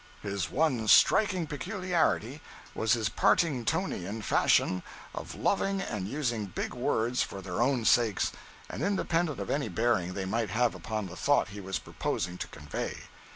His 0.23 0.49
one 0.49 0.87
striking 0.87 1.45
peculiarity 1.45 2.41
was 2.73 2.93
his 2.93 3.07
Partingtonian 3.07 4.23
fashion 4.23 4.81
of 5.13 5.35
loving 5.35 5.79
and 5.79 6.07
using 6.07 6.47
big 6.47 6.73
words 6.73 7.21
for 7.21 7.39
their 7.39 7.61
own 7.61 7.85
sakes, 7.85 8.31
and 8.67 8.81
independent 8.81 9.39
of 9.39 9.51
any 9.51 9.69
bearing 9.69 10.15
they 10.15 10.25
might 10.25 10.49
have 10.49 10.73
upon 10.73 11.05
the 11.05 11.15
thought 11.15 11.49
he 11.49 11.61
was 11.61 11.77
purposing 11.77 12.39
to 12.39 12.47
convey. 12.47 12.97